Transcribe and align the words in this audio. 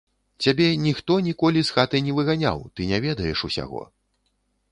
Цябе 0.43 0.69
ніхто 0.85 1.17
ніколі 1.25 1.61
з 1.67 1.75
хаты 1.75 2.01
не 2.07 2.15
выганяў, 2.19 2.57
ты 2.79 2.89
не 2.93 2.99
ведаеш 3.05 3.37
усяго. 3.49 3.81